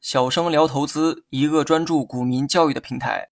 [0.00, 3.28] 小生聊投资，一个专注股民教育的平台。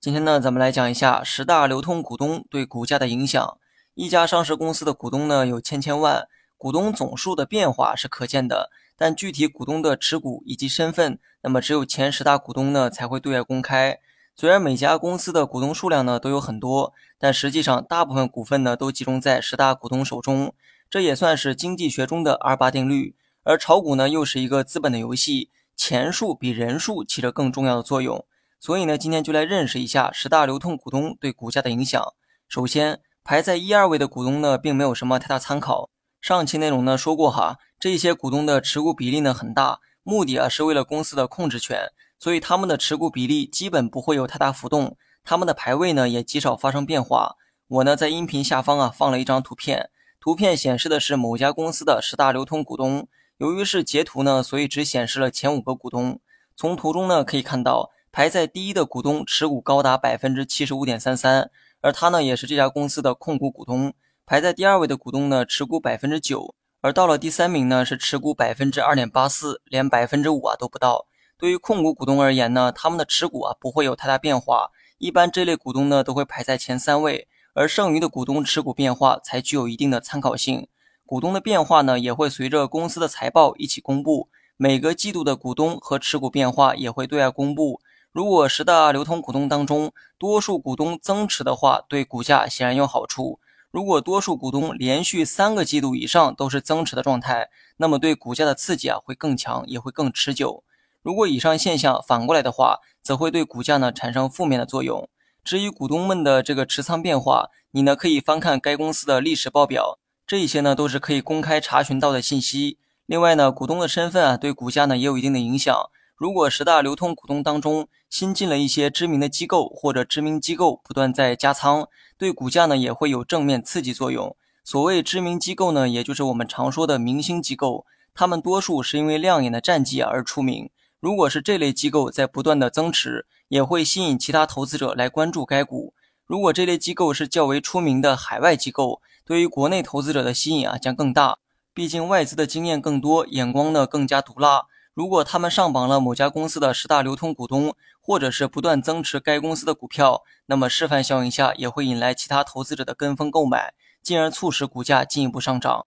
[0.00, 3.58] 今天呢，咱们来讲一下十大流通股东对股价的影响。
[3.94, 13.98] 一家上市公司的股东呢有千千万，股东总数的变化是可见的，但具体股东的持股以及身份，那么只有前十大股东呢才会对外公开。
[14.36, 20.54] 虽然每家公司的股东数量呢都有很多，但实际上大部分股份呢都集中在十大股东手中，
[20.90, 23.16] 这也算是经济学中的二八定律。
[23.44, 25.50] 而炒股呢又是一个资本的游戏。
[25.80, 28.26] 钱数比人数起着更重要的作用，
[28.58, 32.02] 所以呢，今天就来认识一下十大流通股东对股价的影响。
[32.48, 35.88] 首先，排在一二位的股东呢，并没有什么太大参考。
[36.20, 47.36] 上期内容呢说过哈，这些股东的持股比例呢很大，目的啊是为了公司的控制权，所以他们的持股比例基本不会有太大浮动，他们的排位呢也极少发生变化。
[47.68, 49.90] 我呢在音频下方啊放了一张图片，
[50.28, 53.08] 图片显示的是某家公司的十大流通股东。
[53.38, 56.20] 由于是截图呢，所以只显示了前五个股东。
[56.54, 63.94] 从图中呢可以看到，排在第一的股东持股高达百分之七十五点三三，而他呢也是这家公司的控股股东。
[64.26, 71.06] 排在第二位的股东呢持股百分之九，而到了第三名呢是持股百分之二点八四，连百分之五啊都不到。
[71.38, 77.26] 对于控股股东而言呢，他们的持股啊不会有太大变化，一般这类股东呢都会排在前三位，
[77.58, 80.68] 而剩余的股东持股变化才具有一定的参考性。
[81.04, 84.28] 股东的变化呢，也会随着公司的财报一起公布。
[84.56, 87.80] 每个季度的股东和持股变化也会对外公布。
[88.12, 93.40] 如果十大流通股东当中多数股东增持的话，对股价显然有好处。
[93.72, 100.62] 如果多数股东连续三个季度以上都是增持的状态，那么对股价的刺激啊会更强，也会更持久。
[101.02, 105.08] 如果以上现象反过来的话，则会对股价呢产生负面的作用。
[105.48, 109.98] 至于股东们的这个持仓变化，你呢可以翻看该公司的历史报表。
[110.26, 112.76] 这一些呢都是可以公开查询到的信息。
[113.06, 115.74] 另外呢，股东的身份啊，对股价呢也有一定的影响。
[116.16, 121.88] 如果十大流通股东当中新进了一些知名的机构，或者知名机构不断在加仓，
[122.18, 124.36] 对股价呢也会有正面刺激作用。
[124.62, 130.68] 所谓知名机构呢，也就是我们常说的明星机构，他们多数是因为亮眼的战绩而出名。
[131.00, 135.94] 如果是这类机构在不断的增持，也会吸引其他投资者来关注该股。
[136.26, 141.38] 如果这类机构是较为出名的海外机构，对于国内投资者的吸引啊将更大，
[141.72, 144.66] 毕竟外资的经验更多，眼光呢更加毒辣。
[144.92, 153.72] 如果他们上榜了某家公司的十大流通股东，或者是不断增持该公司的股票，那么示范效应下也会引来其他投资者的跟风购买，
[154.02, 155.86] 进而促使股价进一步上涨。